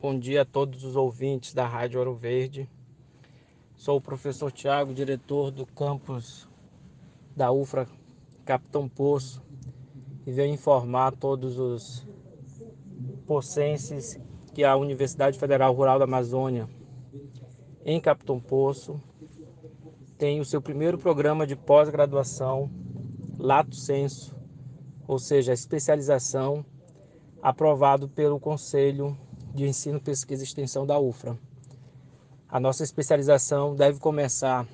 Bom 0.00 0.16
dia 0.16 0.42
a 0.42 0.44
todos 0.44 0.84
os 0.84 0.94
ouvintes 0.94 1.52
da 1.52 1.66
Rádio 1.66 1.98
Ouro 1.98 2.14
Verde. 2.14 2.70
Sou 3.74 3.96
o 3.96 4.00
professor 4.00 4.52
Tiago, 4.52 4.94
diretor 4.94 5.50
do 5.50 5.66
campus 5.66 6.48
da 7.34 7.50
UFRA 7.50 7.88
Capitão 8.44 8.88
Poço 8.88 9.42
e 10.24 10.30
venho 10.30 10.54
informar 10.54 11.16
todos 11.16 11.58
os 11.58 12.06
pocenses 13.26 14.20
que 14.54 14.62
a 14.62 14.76
Universidade 14.76 15.36
Federal 15.36 15.74
Rural 15.74 15.98
da 15.98 16.04
Amazônia, 16.04 16.68
em 17.84 18.00
Capitão 18.00 18.38
Poço, 18.38 19.02
tem 20.16 20.38
o 20.38 20.44
seu 20.44 20.62
primeiro 20.62 20.96
programa 20.96 21.44
de 21.44 21.56
pós-graduação, 21.56 22.70
Lato 23.36 23.74
Senso, 23.74 24.32
ou 25.08 25.18
seja, 25.18 25.52
especialização 25.52 26.64
aprovado 27.42 28.08
pelo 28.08 28.38
Conselho 28.38 29.18
de 29.54 29.66
Ensino, 29.66 30.00
Pesquisa 30.00 30.42
e 30.42 30.46
Extensão 30.46 30.86
da 30.86 30.98
UFRA. 30.98 31.38
A 32.48 32.58
nossa 32.58 32.82
especialização 32.82 33.74
deve 33.74 33.98
começar 34.00 34.66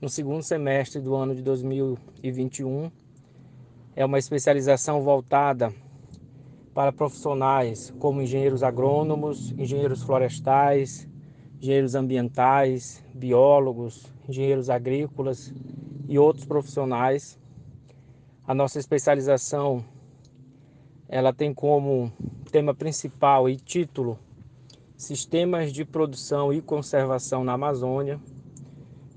no 0.00 0.08
segundo 0.08 0.42
semestre 0.42 1.00
do 1.00 1.14
ano 1.14 1.34
de 1.34 1.42
2021. 1.42 2.90
É 3.94 4.04
uma 4.04 4.18
especialização 4.18 5.02
voltada 5.02 5.72
para 6.74 6.92
profissionais 6.92 7.92
como 7.98 8.22
engenheiros 8.22 8.62
agrônomos, 8.62 9.52
engenheiros 9.58 10.02
florestais, 10.02 11.08
engenheiros 11.60 11.94
ambientais, 11.94 13.04
biólogos, 13.14 14.06
engenheiros 14.28 14.70
agrícolas 14.70 15.52
e 16.08 16.18
outros 16.18 16.44
profissionais. 16.44 17.38
A 18.46 18.54
nossa 18.54 18.78
especialização 18.78 19.84
ela 21.12 21.30
tem 21.30 21.52
como 21.52 22.10
tema 22.50 22.74
principal 22.74 23.46
e 23.46 23.54
título 23.54 24.18
Sistemas 24.96 25.70
de 25.70 25.84
Produção 25.84 26.50
e 26.50 26.62
Conservação 26.62 27.44
na 27.44 27.52
Amazônia. 27.52 28.18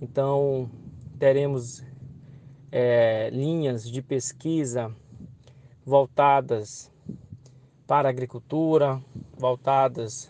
Então, 0.02 0.70
teremos 1.18 1.86
é, 2.70 3.30
linhas 3.30 3.90
de 3.90 4.02
pesquisa 4.02 4.94
voltadas 5.86 6.92
para 7.88 8.10
a 8.10 8.12
agricultura, 8.12 9.02
voltadas 9.38 10.30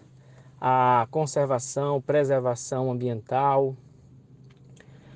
à 0.61 1.07
conservação, 1.09 1.99
preservação 1.99 2.91
ambiental, 2.91 3.75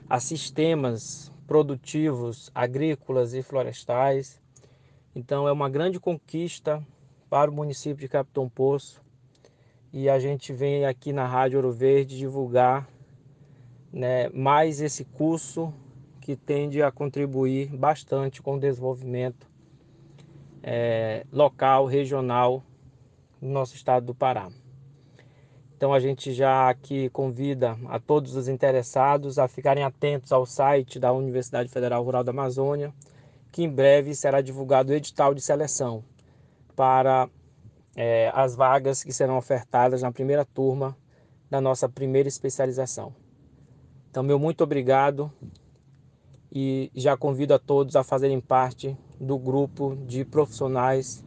a 0.09 0.19
sistemas 0.19 1.31
produtivos 1.45 2.49
agrícolas 2.55 3.35
e 3.35 3.43
florestais 3.43 4.41
então 5.19 5.45
é 5.49 5.51
uma 5.51 5.69
grande 5.69 5.99
conquista 5.99 6.81
para 7.29 7.51
o 7.51 7.53
município 7.53 7.97
de 7.97 8.07
Capitão 8.07 8.47
Poço 8.47 9.01
e 9.91 10.07
a 10.07 10.17
gente 10.17 10.53
vem 10.53 10.85
aqui 10.85 11.11
na 11.11 11.27
Rádio 11.27 11.57
Ouro 11.57 11.73
Verde 11.73 12.17
divulgar 12.17 12.87
né, 13.91 14.29
mais 14.29 14.79
esse 14.79 15.03
curso 15.03 15.73
que 16.21 16.37
tende 16.37 16.81
a 16.81 16.89
contribuir 16.89 17.67
bastante 17.67 18.41
com 18.41 18.55
o 18.55 18.59
desenvolvimento 18.59 19.45
é, 20.63 21.25
local, 21.33 21.85
regional 21.85 22.63
no 23.41 23.49
nosso 23.49 23.75
estado 23.75 24.05
do 24.05 24.15
Pará. 24.15 24.49
Então 25.75 25.93
a 25.93 25.99
gente 25.99 26.31
já 26.31 26.69
aqui 26.69 27.09
convida 27.09 27.77
a 27.89 27.99
todos 27.99 28.37
os 28.37 28.47
interessados 28.47 29.37
a 29.37 29.49
ficarem 29.49 29.83
atentos 29.83 30.31
ao 30.31 30.45
site 30.45 30.97
da 30.97 31.11
Universidade 31.11 31.67
Federal 31.67 32.03
Rural 32.05 32.23
da 32.23 32.31
Amazônia, 32.31 32.93
que 33.51 33.63
em 33.63 33.69
breve 33.69 34.13
será 34.15 34.41
divulgado 34.41 34.91
o 34.91 34.95
edital 34.95 35.33
de 35.33 35.41
seleção 35.41 36.03
para 36.75 37.29
é, 37.95 38.31
as 38.33 38.55
vagas 38.55 39.03
que 39.03 39.11
serão 39.11 39.37
ofertadas 39.37 40.01
na 40.01 40.11
primeira 40.11 40.45
turma 40.45 40.95
da 41.49 41.59
nossa 41.59 41.89
primeira 41.89 42.29
especialização. 42.29 43.13
Então, 44.09 44.23
meu 44.23 44.39
muito 44.39 44.63
obrigado 44.63 45.31
e 46.51 46.91
já 46.95 47.15
convido 47.17 47.53
a 47.53 47.59
todos 47.59 47.95
a 47.95 48.03
fazerem 48.03 48.39
parte 48.39 48.97
do 49.19 49.37
grupo 49.37 49.95
de 50.07 50.23
profissionais 50.23 51.23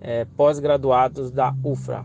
é, 0.00 0.24
pós-graduados 0.24 1.30
da 1.30 1.54
UFRA. 1.64 2.04